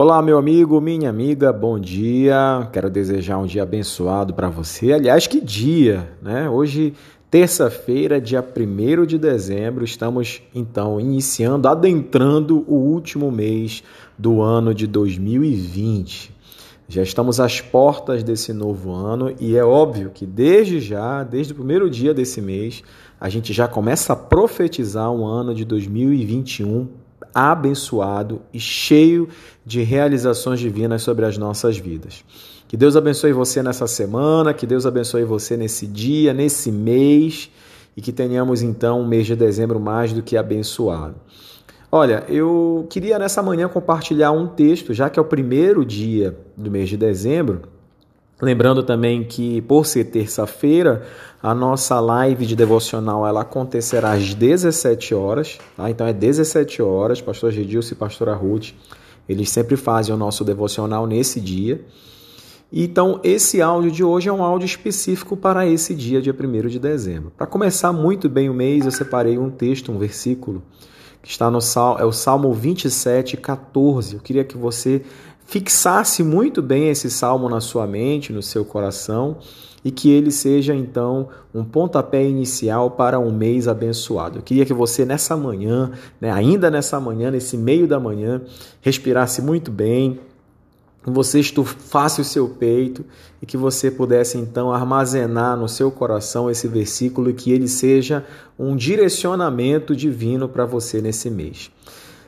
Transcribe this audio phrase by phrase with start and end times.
[0.00, 2.68] Olá, meu amigo, minha amiga, bom dia.
[2.72, 4.92] Quero desejar um dia abençoado para você.
[4.92, 6.48] Aliás, que dia, né?
[6.48, 6.94] Hoje,
[7.28, 13.82] terça-feira, dia 1 de dezembro, estamos então iniciando, adentrando o último mês
[14.16, 16.32] do ano de 2020.
[16.86, 21.56] Já estamos às portas desse novo ano e é óbvio que desde já, desde o
[21.56, 22.84] primeiro dia desse mês,
[23.20, 26.86] a gente já começa a profetizar um ano de 2021
[27.38, 29.28] abençoado e cheio
[29.64, 32.24] de realizações divinas sobre as nossas vidas.
[32.66, 37.50] Que Deus abençoe você nessa semana, que Deus abençoe você nesse dia, nesse mês
[37.96, 41.16] e que tenhamos então um mês de dezembro mais do que abençoado.
[41.90, 46.70] Olha, eu queria nessa manhã compartilhar um texto, já que é o primeiro dia do
[46.70, 47.62] mês de dezembro.
[48.40, 51.04] Lembrando também que, por ser terça-feira,
[51.42, 55.90] a nossa live de devocional ela acontecerá às 17 horas, tá?
[55.90, 58.70] Então é 17 horas, pastor Gedilson e pastora Ruth,
[59.28, 61.84] eles sempre fazem o nosso devocional nesse dia.
[62.72, 66.78] Então, esse áudio de hoje é um áudio específico para esse dia, dia 1 de
[66.78, 67.32] dezembro.
[67.36, 70.62] Para começar muito bem o mês, eu separei um texto, um versículo,
[71.22, 71.58] que está no
[71.98, 74.16] é o Salmo 27, 14.
[74.16, 75.02] Eu queria que você
[75.48, 79.38] fixasse muito bem esse salmo na sua mente, no seu coração,
[79.82, 84.38] e que ele seja então um pontapé inicial para um mês abençoado.
[84.38, 88.42] Eu queria que você nessa manhã, né, ainda nessa manhã, nesse meio da manhã,
[88.82, 90.20] respirasse muito bem,
[91.02, 93.02] você estufasse o seu peito
[93.40, 98.22] e que você pudesse então armazenar no seu coração esse versículo e que ele seja
[98.58, 101.70] um direcionamento divino para você nesse mês.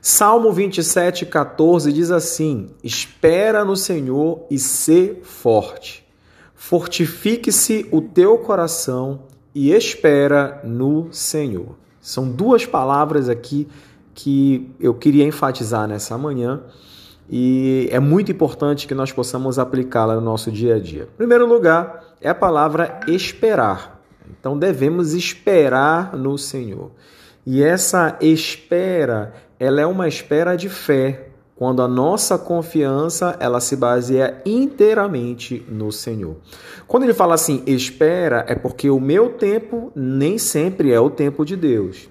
[0.02, 6.06] Salmo 27, 14 diz assim: Espera no Senhor e sê forte.
[6.54, 9.22] Fortifique-se o teu coração
[9.54, 11.76] e espera no Senhor.
[12.00, 13.68] São duas palavras aqui
[14.14, 16.62] que eu queria enfatizar nessa manhã
[17.28, 21.04] e é muito importante que nós possamos aplicá-la no nosso dia a dia.
[21.04, 24.00] Em primeiro lugar, é a palavra esperar.
[24.28, 26.90] Então devemos esperar no Senhor.
[27.46, 31.28] E essa espera, ela é uma espera de fé,
[31.60, 36.36] quando a nossa confiança ela se baseia inteiramente no Senhor.
[36.86, 41.44] Quando ele fala assim, espera, é porque o meu tempo nem sempre é o tempo
[41.44, 42.08] de Deus.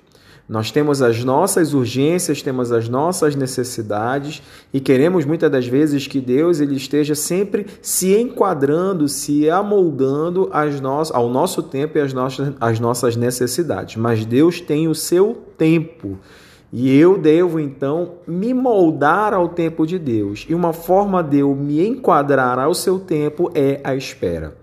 [0.50, 4.42] Nós temos as nossas urgências, temos as nossas necessidades
[4.74, 10.50] e queremos muitas das vezes que Deus ele esteja sempre se enquadrando, se amoldando
[11.14, 13.98] ao nosso tempo e às nossas, às nossas necessidades.
[13.98, 16.18] Mas Deus tem o seu tempo.
[16.74, 20.48] E eu devo então me moldar ao tempo de Deus.
[20.50, 24.56] E uma forma de eu me enquadrar ao seu tempo é a espera.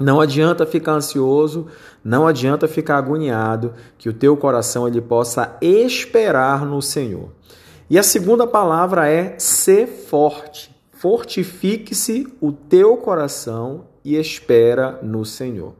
[0.00, 1.66] Não adianta ficar ansioso,
[2.02, 7.28] não adianta ficar agoniado, que o teu coração ele possa esperar no Senhor.
[7.90, 10.74] E a segunda palavra é ser forte.
[10.92, 15.74] Fortifique-se o teu coração e espera no Senhor.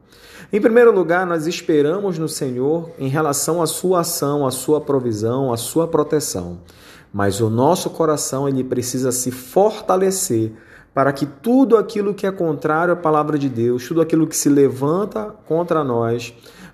[0.53, 5.51] Em primeiro lugar, nós esperamos no Senhor em relação à sua ação, à sua provisão,
[5.51, 6.59] à sua proteção.
[7.11, 10.51] Mas o nosso coração ele precisa se fortalecer
[10.93, 14.49] para que tudo aquilo que é contrário à palavra de Deus, tudo aquilo que se
[14.49, 16.33] levanta contra nós,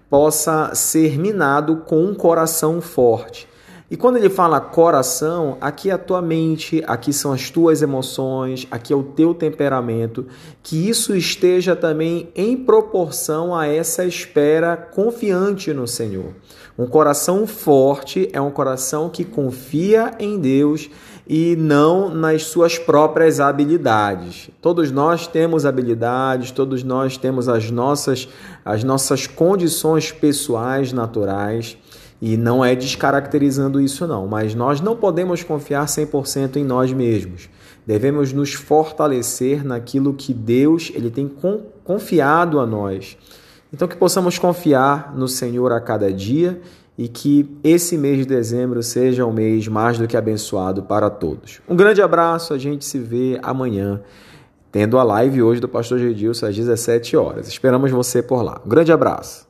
[0.09, 3.47] possa ser minado com um coração forte.
[3.89, 8.67] E quando ele fala coração, aqui é a tua mente, aqui são as tuas emoções,
[8.69, 10.25] aqui é o teu temperamento,
[10.61, 16.33] que isso esteja também em proporção a essa espera confiante no Senhor.
[16.77, 20.89] Um coração forte é um coração que confia em Deus
[21.25, 24.49] e não nas suas próprias habilidades.
[24.61, 28.27] Todos nós temos habilidades, todos nós temos as nossas
[28.65, 31.77] as nossas condições pessoais naturais
[32.21, 37.49] e não é descaracterizando isso, não, mas nós não podemos confiar 100% em nós mesmos.
[37.85, 41.31] Devemos nos fortalecer naquilo que Deus ele tem
[41.83, 43.17] confiado a nós.
[43.71, 46.59] Então, que possamos confiar no Senhor a cada dia
[46.97, 51.61] e que esse mês de dezembro seja um mês mais do que abençoado para todos.
[51.67, 54.01] Um grande abraço, a gente se vê amanhã,
[54.71, 57.47] tendo a live hoje do Pastor Gedilson às 17 horas.
[57.47, 58.59] Esperamos você por lá.
[58.65, 59.46] Um grande abraço.